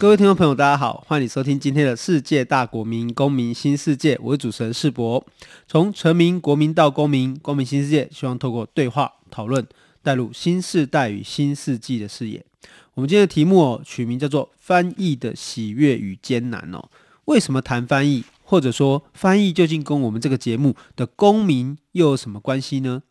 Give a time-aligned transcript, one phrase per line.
[0.00, 4.16] 各位听众朋友，大家好，欢迎收听今天的世界大国民公民新世界。
[4.22, 5.26] 我是主持人世博。
[5.66, 9.66] 从臣民、国民到公民，公民新世界，希望透过对话讨论，
[10.00, 12.46] 带入新世代与新世纪的视野。
[12.94, 16.88] 我们今天的题目哦，取名叫做“翻译的喜悦与艰难”哦。
[17.24, 18.22] 为什么谈翻译？
[18.44, 23.02] 或者说翻译究竟跟我们这个节目的公民又有什么关系呢？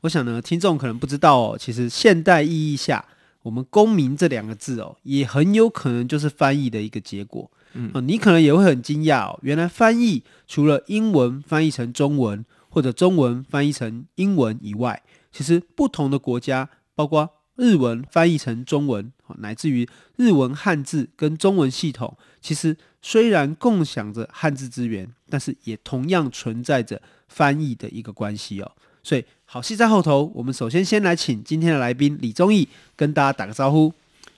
[0.00, 3.04] 我想呢，听众可能不知道哦，其实现代意义下。
[3.42, 7.50] 我们“公民”这两个字哦，也很有可能就是翻译的一个结果。
[7.74, 28.72] 嗯，你可能也会很惊讶哦，原来翻译除了英文翻译成中文，或者中文翻译成英文以外，其实不同的国家，包括日文翻译成中文，乃至于日文汉字跟中文系统，其实虽然共享着汉字资源，但是也同样存在着翻译的一个关系哦。
[29.02, 30.32] 所以，好戏在后头。
[30.34, 33.92] 我们首先先来请今天的来宾李宗义跟大家打个招呼。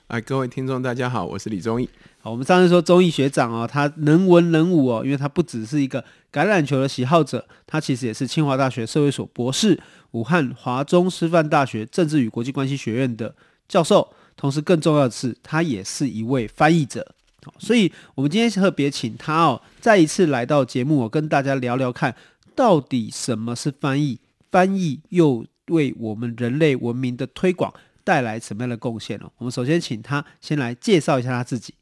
[0.08, 1.88] 哎，各位听众，大家好，我是李宗义。
[2.20, 13.32] 好，我们上次说宗义学长哦，他能文能武哦，因为他不只是一个橄榄球的喜好者，他其实也是清华大学社会所博士、武汉华中师范大学政治与国际关系学院的
[13.68, 17.14] 教授，同时更重要的是，他也是一位翻译者。
[17.60, 22.16] 所以，我们今天特别请他哦，再一次来到节目，我跟大家聊聊看，
[22.56, 24.18] 到底什么是翻译。
[24.54, 27.74] 翻译又为我们人类文明的推广
[28.04, 29.28] 带来什么样的贡献呢？
[29.38, 31.74] 我们首先请他先来介绍一下他自己。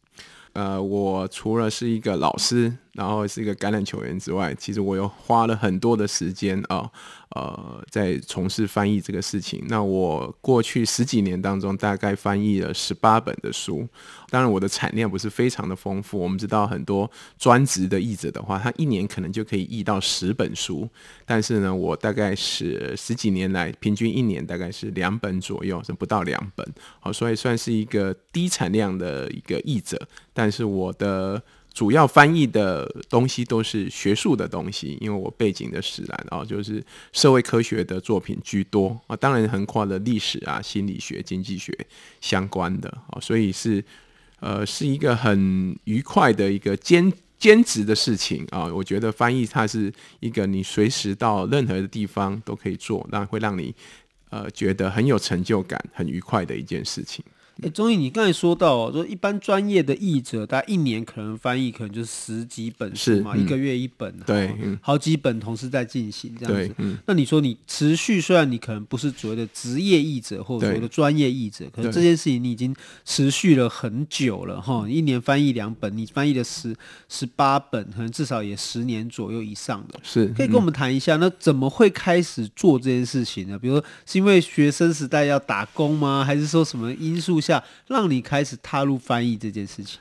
[0.54, 6.90] 呃，我除了是一个老师，然后是一个橄榄球员之外，其实我又花了很多的时间啊。
[7.34, 13.88] 呃，在从事翻译这个事情，那我过去十几年当中，大概翻译了十八本的书。
[14.28, 16.18] 当然，我的产量不是非常的丰富。
[16.18, 20.86] 我们知道，很多专职的译者的话，他一年可能就可以译到十本书。
[21.24, 26.70] 但是呢，我大概是十几年来，平均一年大概是两本左右，是不到两本。
[27.00, 29.98] 好，所以算是一个低产量的一个译者。
[30.34, 31.42] 但是我的。
[31.72, 41.76] 主要翻译的东西都是学术的东西，因为我背景的使然啊，就是社会科学的作品居多啊，当然横跨了历史啊、心理学、经济学
[42.20, 43.82] 相关的啊，所以是
[44.40, 48.66] 呃是一个很愉快的一个兼兼职的事情啊。
[48.66, 53.74] 我觉得翻译它是一个你随时到任何的地方都可以做，那会让你
[54.28, 57.24] 呃觉得很有成就感、很愉快的一件事情。
[57.60, 66.74] 哎，钟毅，你刚才说到，说一般专业的译者，大概一年可能翻译可能就是十几本书嘛，嗯、一个月一本，对，好几本同时在进行这样子。
[66.78, 72.74] 嗯、那你说你持续，虽然你可能不是所谓的职业译者或者所谓的专业译者，可是这件事情你已经
[73.04, 74.88] 持续了很久了哈。
[74.88, 76.74] 一年翻译两本，你翻译了十
[77.08, 80.00] 十八本，可能至少也十年左右以上的。
[80.02, 83.58] 是，可以跟我们谈一下，那怎么会开始做这件事情呢？
[83.58, 86.24] 比如说是因为学生时代要打工吗？
[86.24, 89.98] 还是说什么因素下让你开始踏入翻译这件事情？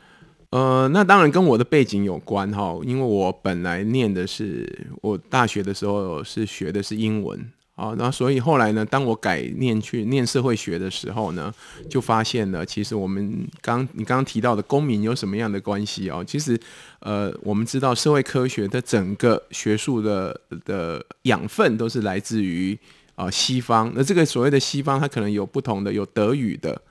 [0.52, 4.70] 呃，那当然跟我的背景有关哈，因为我本来念的是
[5.02, 7.40] 我大学的时候是学的是英文
[7.76, 11.54] 啊，然后所以后来呢，当我改念去念社会学的时候呢，
[11.90, 16.22] 就发现了其实我们刚你刚刚提到的公民有什么样的关系哦？
[16.22, 16.60] 其实
[17.00, 22.78] 呃，我们知道社会科学的整个学术的的养分都是来自于
[23.16, 26.82] 啊西方，那这个所谓的西方，它可能有不同的，有德语的。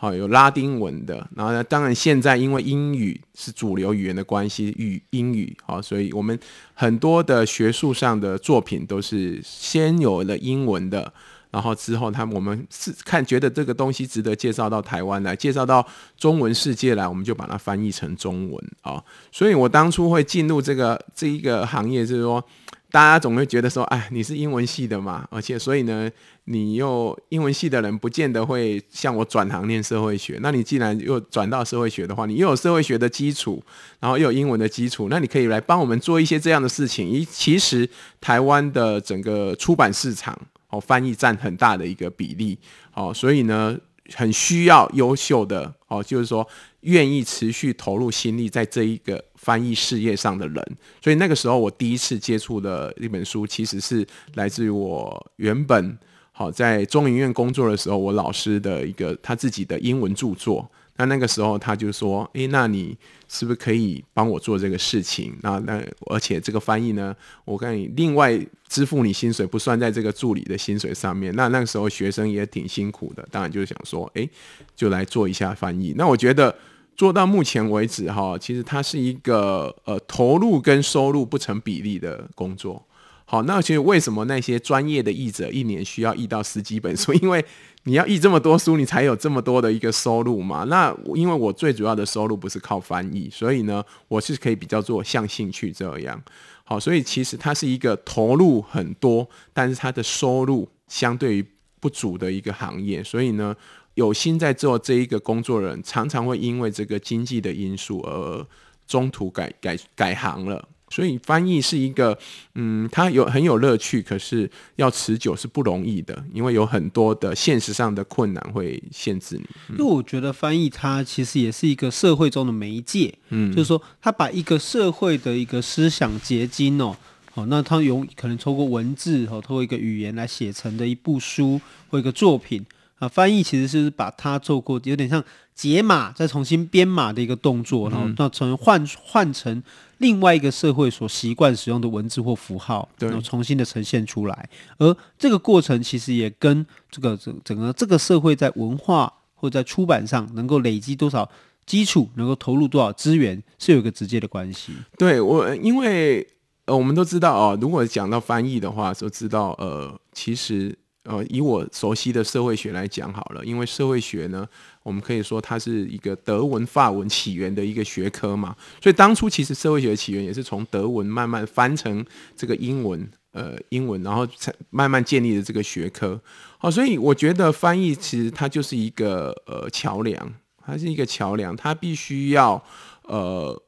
[0.00, 6.40] 好，有拉丁文的，然后呢，当然现在因为英语是主流语言的关系，语英语好，所以我们
[6.72, 11.12] 很多的学术上的作品都是先有了英文的，
[11.50, 15.86] 然后之后他们我们是看觉得这个东西值得介绍到台湾来，介绍到
[16.16, 19.04] 中文世界来，我们就把它翻译成中文啊。
[19.30, 22.42] 所以我当初会进入这个这一个行业，就是说。
[22.90, 26.10] 大家总会觉得说，哎，你是英文系的嘛，而且所以呢，
[26.44, 30.38] 你又英文系的人不见得会像我转行念社会学。
[30.42, 33.62] 那你既然又转到社会学的话，你又有社会学的基础，
[34.00, 37.08] 然后又有英文的基础，那你可以来帮我们做一些这样的事情。
[37.08, 37.88] 一其实
[38.20, 40.36] 台湾的整个出版市场
[40.70, 42.58] 哦，翻译占很大的一个比例
[42.94, 43.78] 哦，所以呢，
[44.14, 46.46] 很需要优秀的哦，就是说
[46.80, 49.24] 愿意持续投入心力在这一个。
[49.40, 50.62] 翻译事业上的人，
[51.02, 55.98] 所以那个时候我第一次接触的一本书，其实是来自于我原本
[56.30, 60.70] 好在中影院工作的时候，我老师的一个他自己的英文著作。
[61.00, 62.94] 那那个时候他就说：“诶，那你
[63.26, 65.34] 是不是可以帮我做这个事情？
[65.40, 67.16] 那那而且这个翻译呢，
[67.46, 68.38] 我跟你另外
[68.68, 71.34] 支付你薪水，不算在这个助理的薪水上面。
[71.34, 74.28] 那那个时候学生也挺辛苦的，当然就是想说，诶，
[74.76, 75.94] 就来做一下翻译。
[75.96, 76.54] 那我觉得
[76.94, 82.84] 做到目前为止哈，其实它是一个呃投入跟收入不成比例的工作。
[83.24, 87.14] 好，那其实为什么那些专业的译者一年需要译到十几本书？
[87.14, 87.42] 因为
[87.84, 90.64] 你要译这么多书，你才有这么多的一个收入嘛。
[90.64, 96.22] 那因为我最主要的收入不是靠翻译，所以呢，我是可以比较做像兴趣这样。
[96.64, 101.44] 好，所以其实它是一个投入很多，但是它的收入相对于
[101.80, 103.02] 不足的一个行业。
[103.02, 103.56] 所以呢，
[103.94, 108.46] 有心在做这一个工作人，常常会因为这个经济的因素而
[108.86, 110.68] 中途改改改行了。
[110.90, 112.18] 所以翻译是一个，
[112.56, 119.44] 嗯，它有很有乐趣，可是要持久是不容易的，因为有很多的现实上的困难会限制你。
[119.70, 126.96] 因为我觉得翻译它其实也是一个社会中的媒介，嗯，就是说它把一个社会的一个思想结晶哦，
[127.34, 132.66] 哦，那它有可能透过文字哦，透过一个语言来写成的一部书或一个作品。
[132.98, 139.62] 啊，翻译其实是把它做过，有点像解码再重新编码的一个动作，然后那从换换成
[140.00, 144.48] 另外一个社会所习惯使用的文字或符号，然后重新的呈现出来。
[144.78, 151.30] 而这个过程其实也跟这个整整个这个社会在文化或在出版上能够累积多少
[151.64, 154.72] 基础，能够投入多少资源，是有一个直接的关系。
[154.98, 156.26] 对我，因为
[156.64, 160.76] 呃，我们都知道哦，如果讲到翻译的话，都知道呃，其实。
[161.04, 164.46] 呃，以我熟悉的社会学来讲好了，因为社会学呢，
[164.82, 172.04] 我们可以说它是一个德文、法文起源的一个学科嘛，所以当初其实社会学的起源也是从德文慢慢翻成
[172.36, 176.20] 这个英文，呃，英文，然后才慢慢建立的这个学科。
[176.58, 182.62] 好，所以我觉得翻译其实它就是一个呃桥梁，它是一个桥梁，它必须要
[183.04, 183.62] 呃。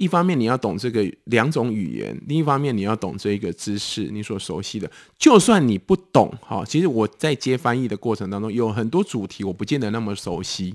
[0.00, 4.90] 一方面你要懂这个两种语言，另一方面你要懂这一个知识，你所熟悉的。
[5.18, 10.74] 就算你不懂，哈，其实我在接翻译的过程当中，有很多主题我不见得那么熟悉。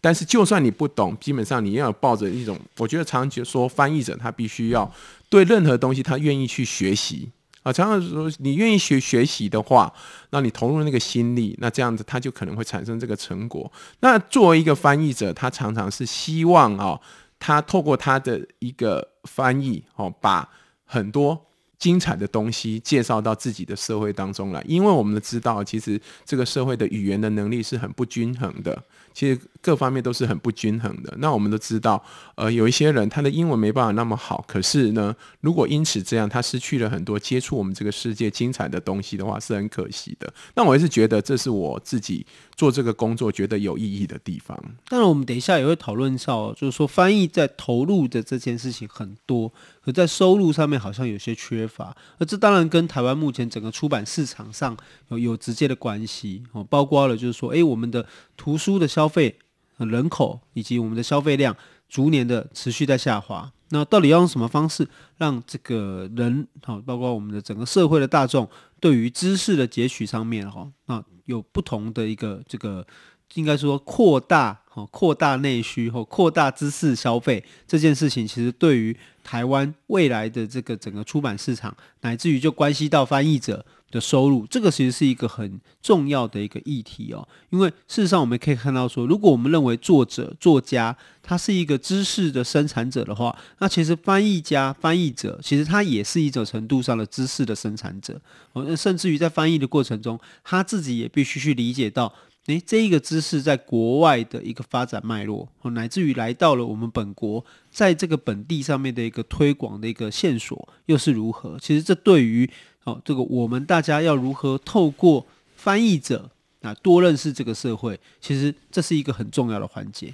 [0.00, 4.90] 但是就算你不懂，基本上你要抱着一种，我觉得常常就说翻译者他必须要
[5.28, 7.28] 对任何东西他愿意去学习
[7.62, 7.70] 啊。
[7.70, 9.92] 常常说你愿意学学习的话，
[10.30, 13.70] 那你投入那个心力，那这样子他就可能会产生这个成果。
[14.00, 16.98] 那作为一个翻译者，他常常是希望啊。
[17.44, 20.48] 他透过他的一个翻译，哦，把
[20.84, 21.44] 很多
[21.76, 28.80] 精彩的东西介绍到自己的社会当中来，因为我们都知道，其实这个社会的语言的能力是很不均衡的。
[29.14, 31.14] 其实各方面都是很不均衡的。
[31.18, 32.02] 那我们都知道，
[32.34, 40.32] 呃，有一些人他的英文没办法那么好，可是呢，如果因此这样，他失去了很多接触我们这个世界精彩的东西的话，是很可惜的。
[40.54, 42.26] 那我还是觉得这是我自己
[42.56, 44.58] 做这个工作觉得有意义的地方。
[44.88, 49.52] 当然，我们等一下也会讨论到，就是说翻译在投入的这件事情很多，
[49.84, 51.94] 可在收入上面好像有些缺乏。
[52.18, 54.76] 而这当然跟台湾目前整个出版市场上
[55.08, 58.06] 有有直接的关系哦，包括了就是说，诶，我们的
[58.36, 59.36] 图书的销消费
[59.78, 61.56] 人口以及我们的消费量
[61.88, 64.86] 逐年的持续在下滑，那到底要用什么方式
[65.18, 72.86] 让这个人好，包括我们的整个社会的大众，对于知识的截取上面哈，那有不同的一个这个
[73.34, 83.66] 应该说扩大哈，扩大内需或扩大知识消费这件事情，其实对于台湾未来的这个整个出版市场，乃至于就关系到翻译者。
[83.92, 87.28] 的收入，这个其实是一个很重要的一个议题哦。
[87.50, 98.20] 因为事实上，我们可以看到说，如果我们认为作者、作家他是一个知识的生产者的话，那其实翻译家、翻译者其实他也是一种程度上的知识的生产者。
[98.54, 102.12] 哦，甚至于在翻译的过程中，他自己也必须去理解到，
[102.46, 111.56] 诶，这一个知识在国外的一个发展脉络，哦，乃至于来到了我们本国，在这个本地上面的一个推广的一个线索又是如何？
[111.60, 112.50] 其实这对于
[112.84, 116.30] 哦，这个我们大家要如何透过翻译者
[116.62, 120.12] 啊，多认识这个社会，其实这是一个很重要的环节。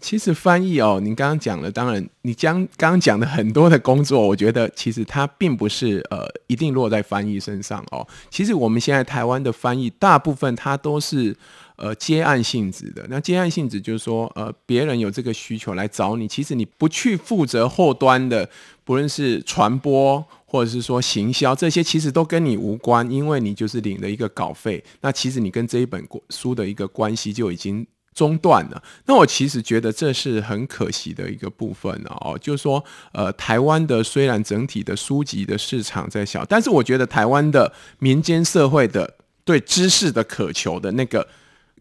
[0.00, 8.06] 其实翻译哦，你刚刚讲了，当然你将刚刚讲的很多的工作，我觉得其实它并不是呃一定落在翻译身上哦。
[8.30, 11.36] 其实我们现在台湾的翻译，大部分它都是
[11.76, 13.06] 呃接案性质的。
[13.08, 18.48] 那接案性质就是说，呃，别人有这个需求来找你，其实你不去负责后端的，
[18.84, 20.24] 不论是传播。
[20.52, 28.82] 或者是说行销这些其实都跟你无关，因为你就是领了一个稿费，那其实你跟这一本书的一个关系就已经中断了。
[29.06, 39.14] 那我其实觉得这是很可惜的一个部分哦，就是说，呃，台湾的虽然整体的书籍的市场在小，但是我觉得台湾的民间社会的
[39.44, 41.26] 对知识的渴求的那个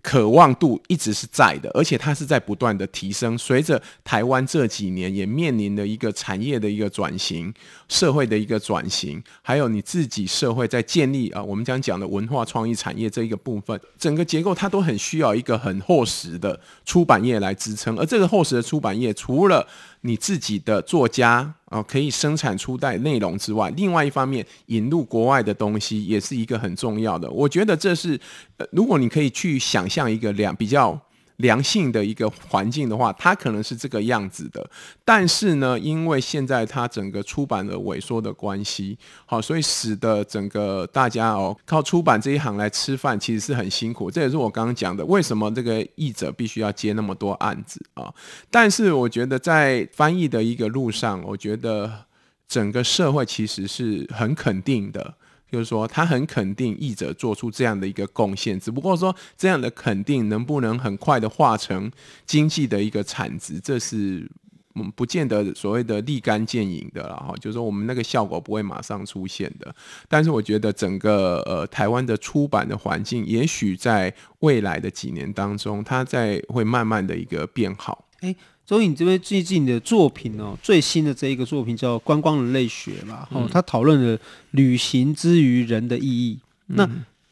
[0.02, 3.38] 渴望度一直是在的，而且它是在不断的提升。
[3.38, 7.54] 随着台湾这几年也面临的一个产业的一个转型、
[7.88, 17.98] 社会的一个转型，还有你自己社会在建立啊，我们将讲的文化创意产业这一个部分，整个结构它都很需要一个很厚实的出版业来支撑。
[17.98, 19.68] 而这个厚实的出版业，除了
[20.02, 27.30] 你自己的作家啊可以生产出代内容之外，另外一方面引入国外的东西也是一个很重要的。
[27.32, 28.20] 我觉得这是，
[28.58, 31.00] 呃，如果你可以去想象一个两比较。
[31.40, 34.70] 良性的一个环境的话，它可能是这个样子的。
[35.04, 44.12] 但是呢，因为现在它整个出版的萎缩的关系，好，所以使得整个大家哦靠出版这一行来吃饭，其实是很辛苦。
[44.12, 48.14] 这也是我刚刚讲的，为什么这个译者必须要接那么多案子啊？
[48.52, 52.06] 但是我觉得在翻译的一个路上，我觉得
[52.48, 55.16] 整个社会其实是很肯定的。
[55.52, 61.92] 就是说，他很肯定译者做出这样的一个贡献，只不过说这样的肯定能不能很快的化成
[62.26, 64.30] 经济的一个产值，这是
[64.76, 67.34] 嗯不见得所谓的立竿见影的了哈。
[67.40, 69.74] 就是说，我们那个效果不会马上出现的。
[70.08, 78.06] 但是我觉得整个呃台湾的出版的环境，也许在未来的几年当中，它在会慢慢的一个变好。
[78.22, 78.36] 欸
[78.70, 84.20] 所以你这边最近的作品哦，最新的这一个作品叫《观光人类学》嘛，哦，他讨论了
[84.52, 86.38] 旅行之于人的意义。
[86.68, 86.88] 嗯、那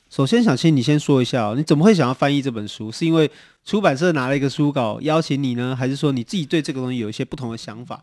[0.10, 2.92] 首先想请你先说一下哦，你怎么会想要翻译这本书？
[2.92, 3.30] 是因为
[3.64, 8.02] 出版社拿了一个书稿邀请你呢，还是说你自己对这个东西有一些不同的想法？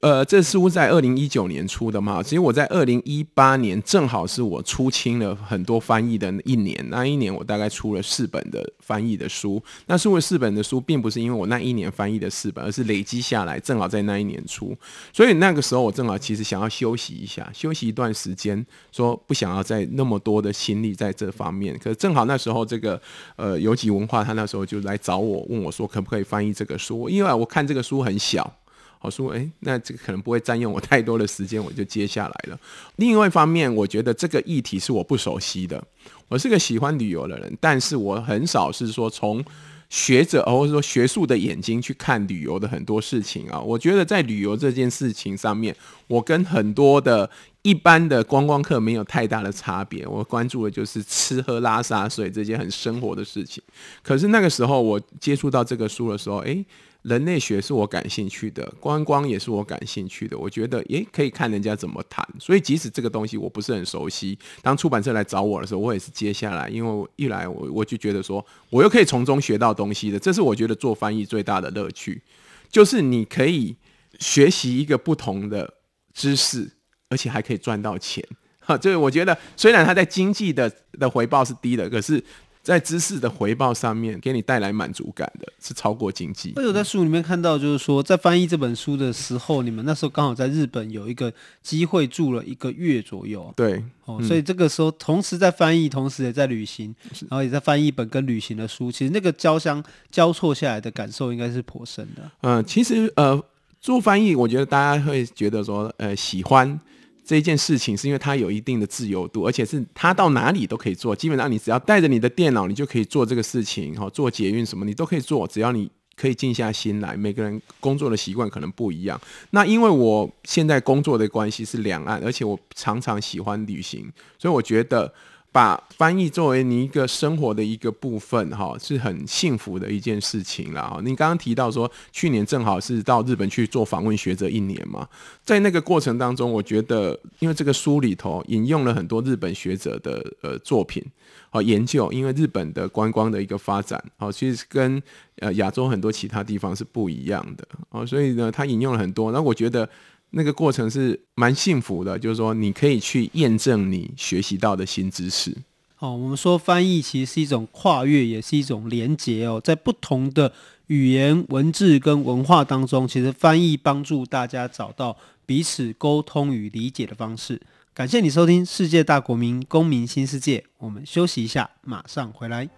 [0.00, 9.60] 呃，这书在二零一九年出的嘛，其实我在二零一八年正好是我出清了很多翻译的一年，那一年我大概出了四本的翻译的书。
[9.86, 14.76] 那出了四本的书，并不是因为我那一年翻译的四本，而是累积下来，正好在那一年出。
[15.14, 21.76] 所以那个时候我正好其实想要休息一下，休息一段时间，说不想要再那么多的心力在这方面。
[21.82, 23.00] 可是正好那时候这个
[23.36, 28.58] 呃游击文化，他那时候就来找我，问我说可不可以翻译这个书，因为我看这个书很小。
[28.98, 32.58] 好说，哎，那这个可能不会占用我太多的时间，我就接下来了。
[32.96, 35.82] 另外一方面，我觉得这个议题是我不熟悉的。
[36.28, 39.44] 我是个喜欢旅游的人，但是我很少是说从
[39.88, 43.60] 学者或者说学术的眼睛去看旅游的很多事情啊。
[43.60, 45.76] 我觉得在旅游这件事情上面，
[46.08, 47.30] 我跟很多的
[47.62, 50.04] 一般的观光客没有太大的差别。
[50.04, 53.62] 我关注的就是吃喝拉撒睡这些很生活的事情。
[54.02, 56.64] 可是那个时候我接触到这个书的时候，哎。
[57.08, 60.36] 人类学是我感兴趣的，观光也是我感兴趣的。
[60.36, 62.26] 我觉得，诶，可以看人家怎么谈。
[62.40, 66.68] 所以，即使这个东西我不是很熟悉，当出版社来找我的时候，我也是接下来。
[66.68, 70.18] 因为一来，我我就觉得说，我又可以从中学到东西的。
[70.18, 72.20] 这是我觉得做翻译最大的乐趣，
[72.68, 73.76] 就是你可以
[74.18, 75.74] 学习一个不同的
[76.12, 76.72] 知识，
[77.08, 78.26] 而且还可以赚到钱。
[78.58, 82.20] 哈，就是我觉得，虽然它在经济的的回报是低的，可是。
[82.66, 86.52] 在知识的回报上面，给你带来满足感的是超过经济。
[86.56, 91.32] 我有在书里面看到，就是说在翻译这本书的时候，你们那时候刚好在日本有一个
[91.62, 93.54] 机会住了一个月左右。
[93.54, 96.92] 对，哦，所以这个时候同时在翻译，同时也在旅行，
[97.30, 98.90] 然后也在翻译一本跟旅行的书。
[98.90, 99.80] 其实那个交相
[100.10, 102.28] 交错下来的感受应该是颇深的。
[102.40, 103.40] 嗯，其实呃，
[103.80, 106.80] 做翻译，我觉得大家会觉得说，呃，喜欢。
[107.26, 111.14] 这一件事情是因为它有一定的自由度，而且是它到哪里都可以做。
[111.16, 113.94] 基本上你只要带着你的电脑，你就可以做这个事情。
[113.96, 117.16] 哈，做捷运什么你都可以做，只要你可以静下心来。
[117.16, 119.20] 每个人工作的习惯可能不一样。
[119.50, 125.12] 那因为我现在工作的关系是两岸，而且我常常喜欢旅行，所以我觉得。
[125.52, 130.82] 把翻译作为你一个生活的一个部分，哈，是很幸福的一件事情了。
[130.82, 135.08] 哈，你刚刚提到说，去年正好是到日本去做访问学者一年嘛，
[135.44, 141.02] 在那个过程当中，我觉得，因为这个书里头引用了很多日本学者的呃作品
[141.48, 145.02] 和研究，因为日本的观光的一个发展，好，其实跟
[145.38, 149.88] 呃亚洲很多其他地方是不一样的，哦，所以呢，他引用了很多，那我觉得。
[150.36, 155.56] 那个过程是蛮幸福的，就是说你可以去验证你学习到的新知识。
[155.98, 160.52] 哦，我们说翻译其实是一种跨越，也是一种连结哦，在不同的
[160.88, 165.16] 语言、文字跟文化当中，其实翻译帮助大家找到
[165.46, 167.58] 彼此沟通与理解的方式。
[167.94, 172.68] 感谢你收听《世界大国民公民新世界》，我们休息一下，马上回来。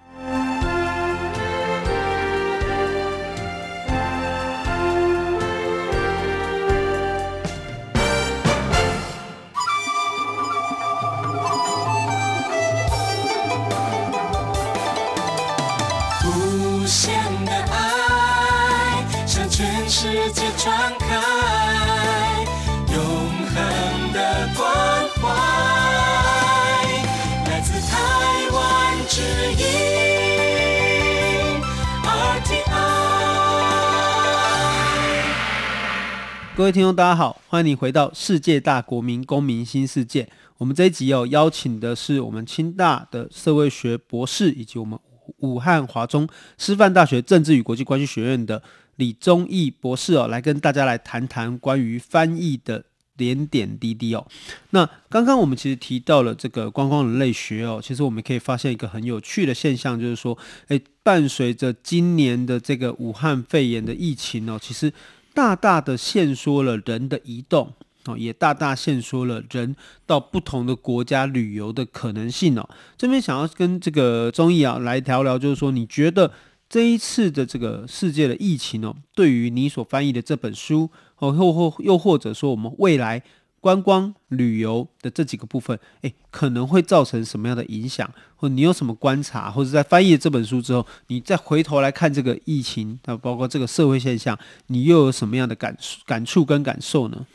[36.59, 40.29] 各位听众，大家好，欢迎你回到世界大国民公民新世界。
[40.57, 44.99] 我们这一集有邀请的是我们清大的社会学博士，以及我们
[45.37, 48.61] 武汉华中师范大学政治与国际关系学院的
[48.97, 52.85] 李宗义博士哦，来跟大家来谈谈关于翻译的
[53.17, 54.27] 点点滴滴哦。
[54.71, 60.37] 那刚刚我们其实提到了这个观光人类学哦，其实我们可以发现一个很有趣的现象，就是说，
[60.67, 64.93] 诶，伴随着今年的这个武汉肺炎的疫情哦，其实。
[65.39, 67.73] 大大的限缩了人的移动
[68.07, 72.69] 哦，也大大限缩了人到不同的国家旅游的可能性哦。
[72.97, 76.33] 这边想要跟这个综艺啊来聊聊，就是说，你觉得
[76.69, 83.23] 这一次的这个世界的疫情哦，对于你所翻译的这本书哦，又或又或者说我们未来。
[83.61, 88.09] 观光旅游的这几个部分，诶，可能会造成什么样的影响？
[88.37, 89.51] 或你有什么观察？
[89.51, 94.39] 或者在翻译这本书之后，你再回头来看这个疫情，那包括这个社会现象，
[94.69, 97.27] 你又有什么样的感感触跟感受呢？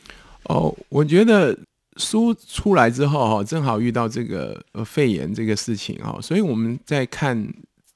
[0.44, 1.56] 哦，我觉得
[1.98, 7.46] 书出来之后哈，正好遇到这个呃肺炎这个事情哈，所以我们在看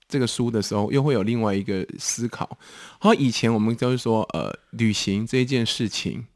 [0.07, 2.59] 这个书的时候，又会有另外一个思考。
[2.99, 6.27] 好，以前我们都是说呃，旅行这件事情，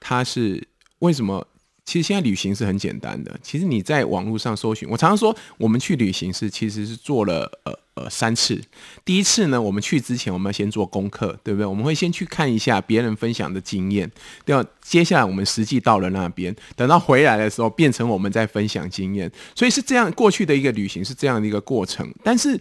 [0.00, 0.66] 它是。
[1.02, 1.46] 为什么？
[1.84, 3.36] 其实现在旅行是很简单的。
[3.42, 8.60] 其实你在网络上搜寻，我常常说，我们去旅行是其实是做了呃呃三次。
[9.04, 11.66] 第一次呢，我们去之前我们要先做功课，对不对？
[11.66, 14.08] 我们会先去看一下别人分享的经验，
[14.44, 14.64] 对吧？
[14.80, 19.28] 接下来我们实际到了那边，等到回来的时候，变成我们在分享经验。
[19.56, 22.60] 所以是这样，过去的一个旅行是这样的一个过程，但是。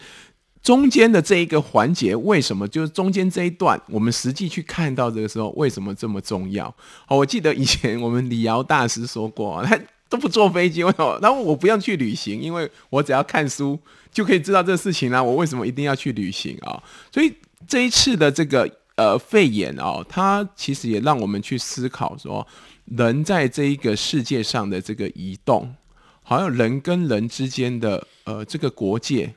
[0.63, 6.71] 中间的这一个环节，为什么就是中间这一段，我们实际去看到这个时候，为什么这么重要？
[7.07, 11.17] 好，我记得以前我们李瑶大师说过， 他都不坐飞机，为什么？
[11.19, 13.79] 然后我不要去旅行，因为我只要看书
[14.11, 15.23] 就可以知道这个事情啦。
[15.23, 16.81] 我为什么一定要去旅行啊？
[17.11, 17.33] 所以
[17.67, 22.45] 这一次的这个呃肺炎哦，它其实也让我们去思考说，
[22.85, 25.73] 人在这一个世界上的这个移动，
[26.21, 29.33] 好像人跟人之间的呃这个国界。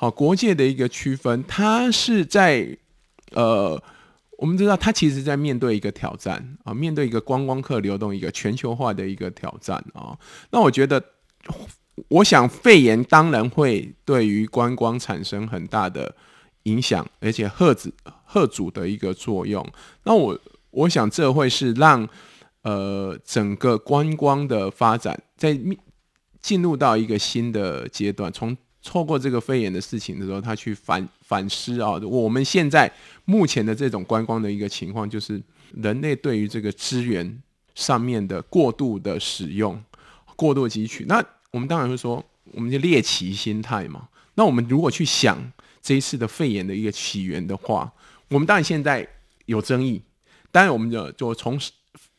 [0.00, 2.78] 好，国界的一个区分，它是在
[3.32, 3.82] 呃，
[4.36, 10.16] 我们知道它其实在面对一个挑战啊，面对一个观光客流动一个全球化的一个挑战啊。
[10.52, 11.04] 那我觉得，
[12.06, 16.14] 我想肺炎当然会对于观光产生很大的
[16.62, 19.68] 影响，而且贺子贺主的一个作用。
[20.04, 20.38] 那我
[20.70, 22.08] 我想这会是让
[22.62, 25.58] 呃整个观光的发展在
[26.40, 28.56] 进入到一个新的阶段，从。
[28.88, 32.90] 透过这个肺炎的事情的时候，他去反反思啊，我们现在
[33.26, 35.38] 目前的这种观光的一个情况，就是
[35.74, 37.42] 人类对于这个资源
[37.74, 39.78] 上面的过度的使用、
[40.34, 41.04] 过度汲取。
[41.04, 44.08] 那我们当然会说，我们就猎奇心态嘛。
[44.36, 47.92] 那我们如果去想这一次的肺炎的一个起源的话，
[48.28, 49.06] 我们当然现在
[49.44, 50.00] 有争议，
[50.50, 51.60] 当然我们就就从。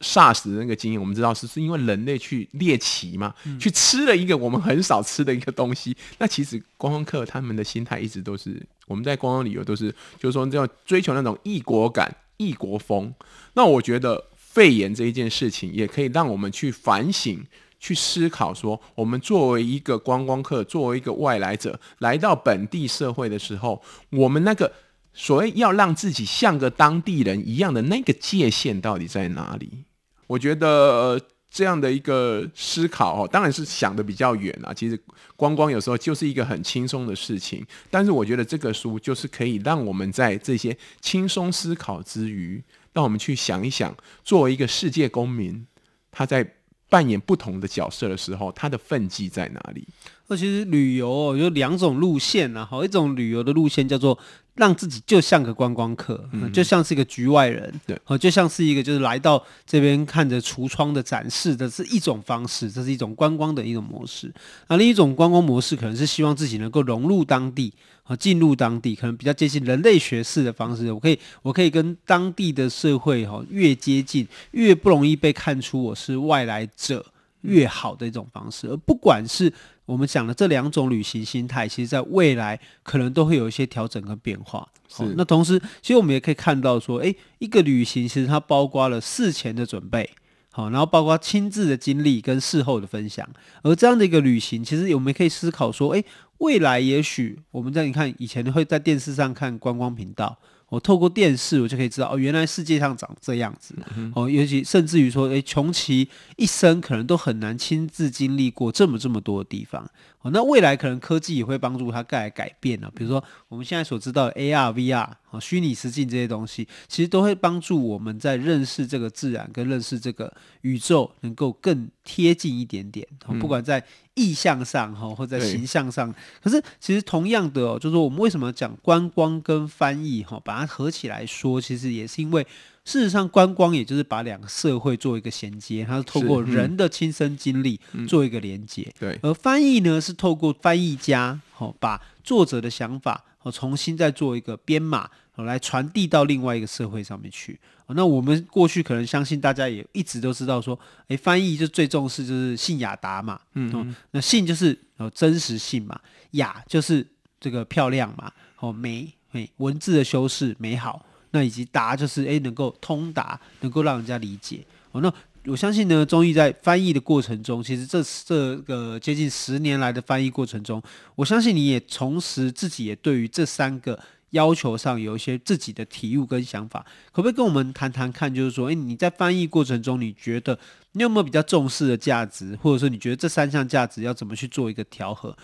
[0.02, 5.96] SARS 的那个经验，我们知道是是因为人类去猎奇嘛，嗯、去吃了一个我们很少吃的一个东西。
[6.18, 13.14] 那其实观光客他们的心态一直都是，我们在观光旅游都是，就是说要追求那种异国感、异国风。
[13.54, 17.46] 那我觉得肺炎这一件事情，也可以让我们去反省、
[17.80, 23.82] 去思考，说我们作为一个观光客，作为一个外来者来到本地社会的时候，
[24.12, 24.72] 我们那个。
[25.12, 29.84] 所谓要让自己像个当地人一样的那个界限到底在哪里？
[30.30, 34.72] 我觉得这样的一个思考哦，当然是想得比较远啊。
[34.72, 35.02] 其实
[35.36, 42.64] 观光有时候就是一个很轻松的事情，但是我觉得这个书就是可以让我们在这些轻松思考之余，
[42.94, 43.92] 让我们去想一想，
[44.24, 45.66] 作为一个世界公民，
[46.12, 46.48] 他在
[46.90, 49.88] 扮演不同的角色的时候，他的分际在哪里？
[50.28, 54.20] 那其实旅游，有两种路线啊，好，一种旅游的路线叫做。
[54.60, 64.30] 让自己就像个观光客，嗯、就像是一个局外人，对，就像是一个就是来到这边看着橱窗的展示的是一种方式，这是一种观光的一种模式。
[64.68, 70.92] 那另一种观光模式可能是希望自己能够融入当地，和进入当地，可能比较接近人类学式的方式。
[70.92, 77.06] 我可以，我可以跟当地的社会哈越接近，越不容易被看出我是外来者
[77.42, 78.68] 越好的一种方式。
[78.68, 79.52] 而不管是
[79.86, 84.68] 我们讲的这两种旅行心态，其实在未来可能都会有一些调整跟变化。
[84.88, 90.10] 是，那同时，其实我们也可以看到说，诶，一个旅行其实它包括了事前的准备，
[90.52, 93.28] 好，然后包括亲自的经历跟事后的分享。
[93.62, 96.04] 而这样的一个旅行，其实我们可以思考说，诶，
[96.40, 100.38] 未来也许我们在你看以前会在电视上看观光频道。
[100.70, 103.76] 我透过电视，我就可以知道哦，原来世界上长这样子。
[103.96, 109.84] 嗯、哦，尤其甚至于说，诶，穷奇一生可能都很难亲自经历过这么这么多的地方。
[110.22, 112.92] 哦，那未来可能科技也会帮助他带来改变呢。
[112.94, 123.08] 比如说，我们现在所知道的 AR、VR，啊、虚拟实境这些东西，其实都会帮助我们在认识这个自然跟认识这个宇宙能够更贴近一点点。
[123.40, 123.82] 不管在
[124.16, 132.46] 意象上哈，或在形象上，可是其实同样的哦，就是说我们为什么讲观光跟翻译哈，把它合起来说，其实也是因为。
[132.86, 138.82] 事实上，观光也就是把两个社会做一个衔接，它是透过人的亲身经历做一个连接。
[138.82, 139.00] 嗯嗯。
[139.00, 147.60] 对，而翻译呢，是透过翻译家，哦，把作者的想法，哦，重新再做一个编码，哦，来传递到另外一个社会上面去。
[147.86, 156.00] 哦，那我们过去可能相信大家也一直都知道说，诶，翻译就最重视就是信雅达嘛，嗯，嗯，那信就是哦真实性嘛，
[156.32, 157.06] 雅就是
[157.40, 161.06] 这个漂亮嘛，哦美美文字的修饰美好。
[161.32, 165.00] 那以及达就是诶，能够通达，能够让人家理解哦。
[165.00, 165.14] 那
[165.46, 170.82] 我相信呢，宗毅在翻译的过程中，其实这这个接近十年来的翻译过程中，
[171.14, 174.00] 我相信你也同时自己也对于这三个
[174.32, 178.34] 要求上有一些自己的体悟跟想法，可不可以跟我们谈谈看？
[178.34, 180.58] 就是说，诶，你在翻译过程中，你觉得
[180.94, 185.38] 你有没有比较重视的价值，或者说你觉得这三项价值要怎么去做一个调和？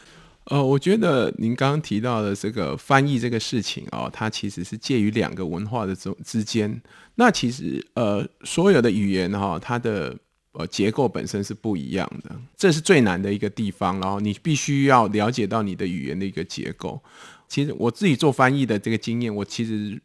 [0.46, 6.82] 呃，我觉得您刚刚提到的这个翻译这个事情哦，它其实是介于两个文化的中之间。
[7.16, 10.16] 那其实呃，所有的语言哈、它的
[10.52, 14.00] 呃结构本身是不一样的，这是最难的一个地方。
[14.00, 17.02] 然后你必须要了解到你的语言的一个结构。
[17.48, 20.02] 其实我自己做翻译的这个经验，我其实。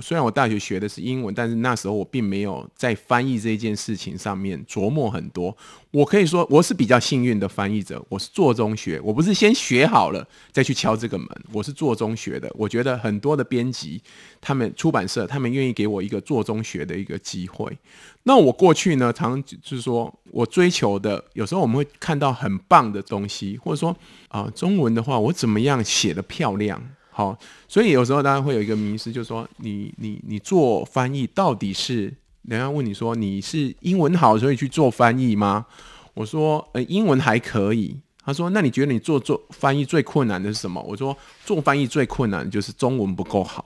[0.00, 5.56] 虽然我大学学的是英文，但是那时候我并没有在翻译这件事情上面琢磨很多。
[5.90, 12.50] 我可以说我是比较幸运的翻译者，我是做中学，我不是先学好了再去敲这个门，我是做中学的。
[12.54, 14.00] 我觉得很多的编辑、
[14.40, 17.76] 他们出版社、他们愿意给我一个做中学的一个机会。
[18.24, 23.96] 那我过去呢，常常就是说我追求的，有时候我们会看到很棒的东西，或者说
[24.28, 26.82] 啊、中文的话，我怎么样写得漂亮？
[27.18, 35.66] 好，所以有时候大家会有一个迷思，就是说你你你做翻译到底是人家问你说你是英文好所以去做翻译吗？
[36.14, 37.96] 我说呃英文还可以。
[38.24, 40.80] 他说那你觉得你做做翻译最困难的是什么？
[40.82, 43.64] 我说做翻译最困难就是中文不够好，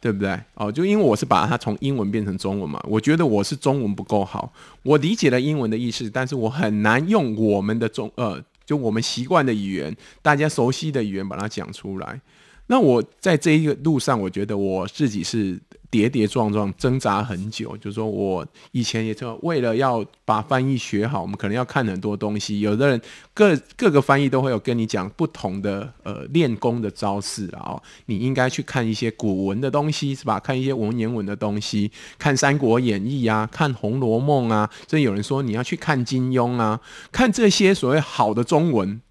[0.00, 0.36] 对不对？
[0.54, 12.20] 哦，就因为我是把它从英文变成中文嘛，我觉得我是中文不够好，我理解了英文的意思，但是我很难用我们的中呃就我们习惯的语言，大家熟悉的语言把它讲出来。
[12.66, 17.76] 那我在这一个路上，我觉得我自己是跌跌撞撞挣扎很久。
[17.76, 22.60] 就是说我以前也是为了要把翻译学好，我们可能要看很多东西。
[22.60, 23.00] 有的人
[23.34, 30.40] 各各个翻译都会有跟你讲不同的呃练功的招式啊，哦，你应该去看一些古文的东西是吧？
[30.40, 36.80] 看一些文言文的东西，看《三国演义》啊，看《红楼梦》啊，甚至有人说你要去看金庸啊，
[37.12, 39.02] 看这些所谓好的中文。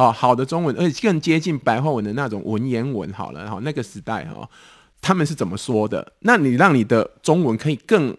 [0.00, 3.12] 哦好的中文，而且更接近白话文的那种文言文。
[3.12, 4.48] 好了，好那个时代哈，
[5.02, 6.14] 他们是怎么说的？
[6.20, 8.16] 那你让你的中文可以更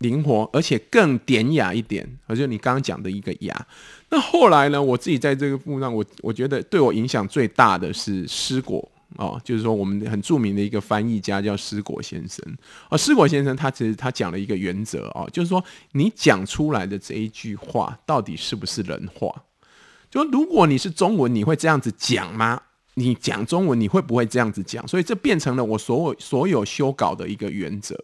[0.00, 3.66] 灵活，而且更典雅一点，而且你刚刚讲的一个雅。
[4.10, 4.82] 那后来呢？
[4.82, 12.44] 我自己在这个路上，我我觉得对我影响最大的是施果哦，就是说我们很著名的一个翻译家叫施果先生。
[12.90, 19.32] 哦，施果先生他其实他讲了一个原则哦，就是说你讲出来的这一句话到底是不是人话？
[20.12, 22.60] 就如果你是中文，你会这样子讲吗？
[22.96, 24.86] 你讲中文，你会不会这样子讲？
[24.86, 27.98] 所以这变成了我所有所有修稿的一个原则。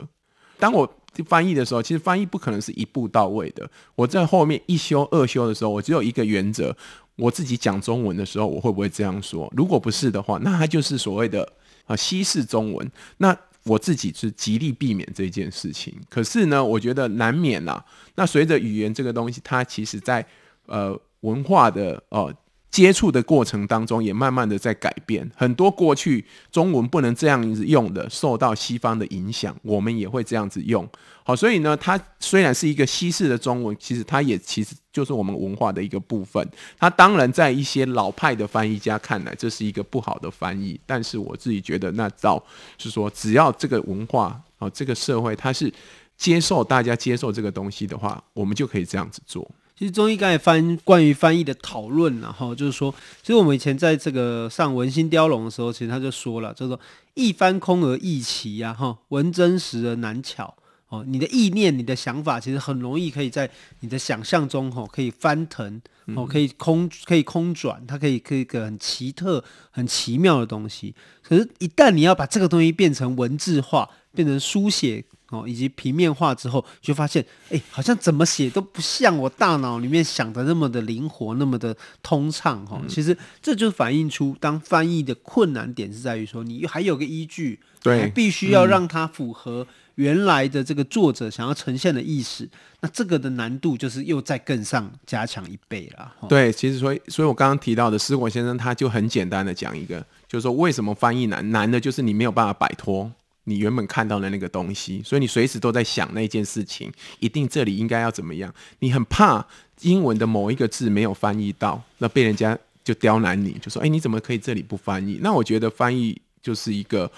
[0.58, 0.90] 当我
[1.26, 3.70] 翻译的时候，其实翻译不可能是一步到位的。
[3.94, 6.74] 我在后面一修二修的时候，我只有一个原则：
[7.16, 9.52] 我自己讲中文的时候，我会不会这样说？
[9.54, 11.46] 如果不是的话，那它就是所谓的
[11.84, 12.90] 啊西式中文。
[13.18, 15.94] 那我自己是极力避免这件事情。
[16.08, 17.84] 可是呢，我觉得难免啦。
[18.14, 20.26] 那随着语言这个东西，它其实在
[20.64, 20.98] 呃。
[21.20, 22.32] 文化的呃
[22.70, 25.28] 接触的过程当中，也慢慢的在改变。
[25.34, 30.88] 很多过去中文不能这样子用的，受到西方的影响，我们也会这样子用。
[31.24, 36.46] 好，所以呢，它虽然是一个西式的中文，其实它也其实就是我们文化的一个部分。
[36.78, 40.78] 它当然在一些老派的翻译家看来，这是一个不好的翻译。
[40.86, 42.42] 但是我自己觉得，那照
[42.78, 45.72] 是说，只要这个文化啊，这个社会它是
[46.16, 49.50] 接受大家接受这个东西的话，我们就可以这样子做。
[49.78, 56.80] 其实中医刚才翻关于翻译的讨论，然后就是说，其实我们以前在这个上文心雕龙的时候，其实他就说了，就是说
[57.14, 60.52] 一翻空而易奇呀，哈，文真实而难巧
[60.88, 61.04] 哦。
[61.06, 65.80] 你的意念、你的想法，其实很容易可以在你的想象中，哈，可以翻腾，
[66.14, 70.94] 哦，可以空，可以空转，它可以可以一个很奇特、很奇妙的东西。
[71.22, 75.04] 可是，一旦你要把这个东西变成文字化，变成书写。
[75.30, 82.64] 哦，以及平面化之后，就发现，哎，好像怎么写都不像我大脑里面想的那么的灵活，那么的通畅。
[82.64, 92.44] 哈、哦，其实这就反映出，当翻译的困难点是在于说，你还有个依据，对，必须要让它符合原来的这个作者想要呈现的意思。
[92.44, 92.50] 嗯、
[92.82, 96.12] 那这个的难度就是又再更上加强一倍了。
[96.28, 101.50] 对，其实所以，所以我刚刚提到的施果先生，他就很简单的讲一个，就是说为什么翻译难？
[101.50, 103.10] 难的就是你没有办法摆脱
[103.44, 108.52] 你原本看到的那个东西，所以你随时都在想那件事情，一定这里应该要怎么样？
[108.80, 109.46] 你很怕
[109.80, 117.10] 英文的某一个字没有翻译到，那被人家就刁难你，就说：“哎，你怎么可以这里不翻译？”那我觉得翻译就是一个。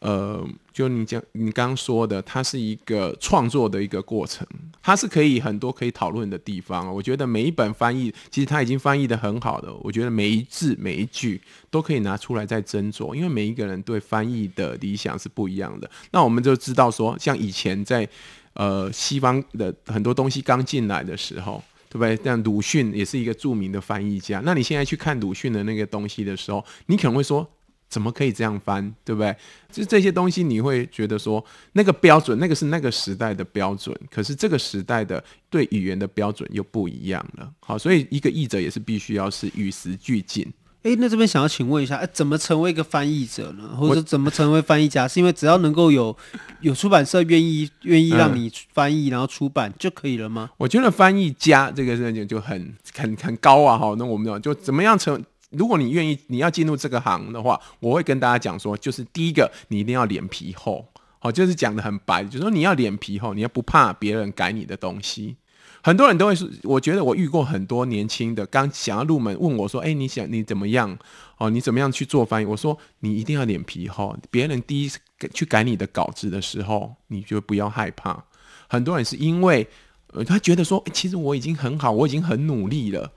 [0.00, 4.46] 呃，就你讲，你刚刚说的，它是一个创作的一个过程，
[4.80, 6.94] 它是可以很多可以讨论的地方。
[6.94, 15.90] 我觉得每一本翻译，其实它已经翻译得很好的，我觉得每一字每一句都可以拿出来再斟酌，因为每一个人对翻译的理想是不一样的。
[16.12, 18.08] 那我们就知道说，像以前在
[18.52, 22.16] 呃西方的很多东西刚进来的时候，对不对？
[22.24, 24.40] 像鲁迅也是一个著名的翻译家。
[24.44, 27.44] 那你现在去看鲁迅的那个东西的时候，你可能会说。
[27.88, 29.34] 怎么可以这样翻，对不对？
[29.72, 37.50] 就这些东西，你会觉得说那个标准，那个是那个时代的标准，可是这个时代的对语言的标准又不一样了。
[37.60, 40.46] 好，所以一个译者也是必须要是与时俱进。
[40.82, 43.74] 诶，那这边想要请问一下，诶，怎么成为一个翻译者呢？
[43.76, 45.08] 或者怎么成为翻译家？
[45.08, 46.16] 是因为只要能够有
[46.60, 50.50] 有出版社愿意愿意让你翻译，然后出版就可以了吗？
[50.56, 53.76] 我觉得翻译家这个事情就很很很高啊！
[53.76, 55.22] 哈，那我们就怎么样成？
[55.50, 60.86] 如果你愿意，你要进入这个行的话，我会跟大家讲说，就是第一个，你一定要脸皮厚，
[61.18, 65.36] 好，就是讲得很白，就是说你要脸皮厚，你要不怕别人改你的东西。
[65.80, 70.98] 很多人都会说，我觉得我遇过很多年轻的刚想要入门，问我说，哎，你想你怎么样？
[71.38, 72.44] 哦，你怎么样去做翻译？
[72.44, 74.98] 我说你一定要脸皮厚，别人第一次
[75.32, 78.24] 去改你的稿子的时候，你就不要害怕。
[78.68, 79.66] 很多人是因为
[80.12, 83.12] 呃，他觉得说，其实我已经很好，我已经很努力了。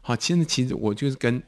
[0.00, 1.40] 好，其实其实我就是跟。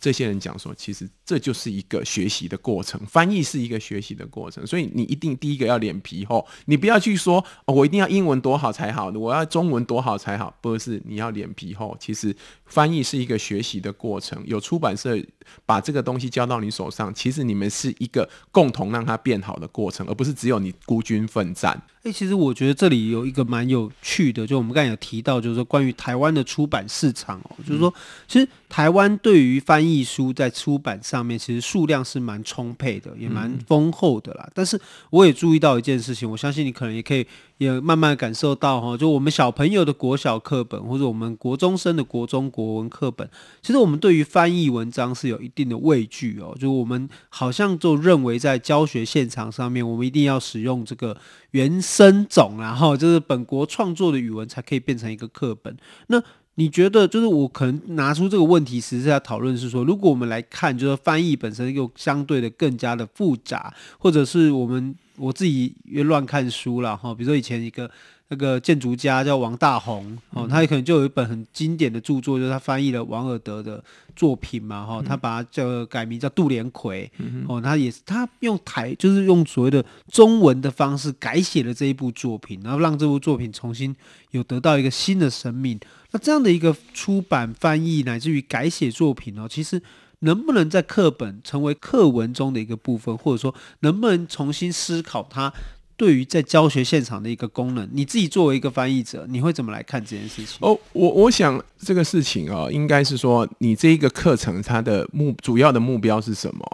[0.00, 11.96] 这些人讲说，其实这就是一个学习的过程，翻译是一个学习的过程，所以你一定第一个要脸皮厚，你不要去说，哦，我一定要英文多好才好，我要中文多好才好，不是，你要脸皮厚。
[12.00, 12.34] 其实
[12.64, 15.18] 翻译是一个学习的过程，有出版社
[15.66, 21.80] 把这个东西交到你手上，其实你们是一个共同让它变好的过程，而不是只有你孤军奋战。
[22.04, 27.92] 诶，其实我觉得这里有一个蛮有趣的，就我们刚才有提到，就是说关于台湾的出版市场哦，就是说，
[28.28, 34.48] 其实台湾对于翻译书在出版上面，其实数量是蛮充沛的，也蛮丰厚的啦。
[34.54, 37.26] 但是我也注意到一件事情，我相信你可能也可以。
[37.58, 43.26] 也慢慢感受到哈，就我们小朋友的国小课本，或者我们国中生的国中国文课本，
[43.62, 46.54] 其实我们对于翻译文章是有一定的畏惧哦。
[46.60, 51.16] 就我们好像就认为在教学现场上面，我们一定要使用这个
[51.52, 55.74] 原生种，然后就是本国创作的语文才可以变成一个课本。
[56.08, 56.22] 那
[56.56, 64.94] 你觉得，就是我可能拿出这个问题，实际上讨论是说，如果我们来看，就是翻译本身又相对的更加的复杂，或者是我们。
[65.18, 67.90] 我自己也乱看书了哈，比如说以前一个
[68.28, 73.82] 那个建筑家叫王大閎哦，他也可能就有一本很经典的著作，就是他翻译了王尔德的
[74.16, 77.10] 作品嘛哈，他把它叫改名叫杜连奎
[77.46, 83.94] 哦，他也是他用台就是用所谓的中文的方式改写了这一部作品，然后让这部作品重新
[84.32, 85.78] 有得到一个新的生命。
[86.10, 89.80] 那这样的一个出版翻译乃至于改写作品哦，其实。
[90.20, 95.52] 能不能在课本成为课文中的一个部分，或者说能不能重新思考它
[95.96, 97.88] 对于在教学现场的一个功能？
[97.92, 100.58] 你自己作为一个翻译者，你会怎么来看这件事情？
[100.60, 106.64] 哦，我我想这个事情啊、应该是说你这一个课程它的目主要的目标是什么？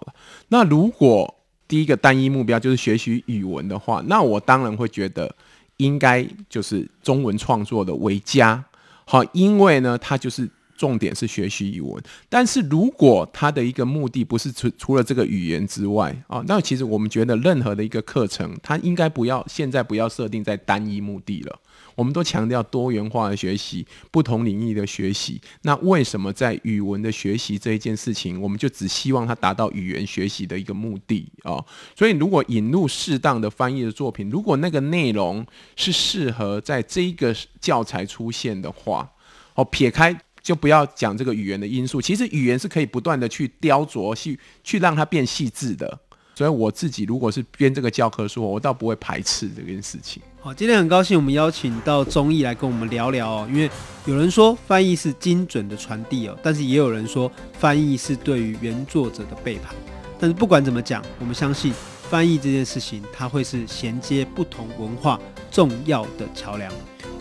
[0.49, 1.33] 那如果
[1.67, 5.35] 第一个单一目标就是学习语文的话，那我当然会觉得
[5.77, 8.65] 应该就是中文创作的为佳。
[9.05, 10.51] 好，因为呢，它就是。
[10.77, 21.59] 重点是学习语文，但是如果他的一个目的不是除除了这个语言之外啊，那其实我们觉得任何的一个课程，它应该不要现在不要设定在单一目的了。
[21.95, 25.39] 我们都强调多元化的学习，不同领域的学习。
[25.61, 31.63] 那为什么在语文的学习这一件事情，我们就只希望它达到语言学习的一个目的啊？
[31.95, 39.13] 所以如果引入适当的翻译的作品，如果那个内容是适合在这一个教材出现的话，
[39.55, 40.19] 哦，撇开。
[40.43, 45.99] 就不要讲这个语言的因素，其实语言是可以不断的去雕琢，去去让它变细致的。
[46.35, 50.23] 所以我自己如果是编这个教科书，我倒不会排斥这件事情。
[50.41, 53.71] 好，今天很高兴我们邀请到宗毅来跟我们聊聊哦，因为
[54.07, 59.75] 有人说翻译是精准的传递哦，但是也有人说翻译是对于原作者的背叛。
[60.19, 61.73] 但是不管怎么讲，我们相信
[62.09, 66.73] 翻译这件事情，它会是衔接不同文化重要的桥梁。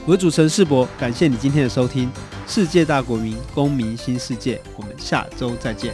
[0.03, 2.09] 我是主持人世博，感谢你今天的收听，
[2.47, 5.93] 《世界大国民公民新世界》，我们下周再见。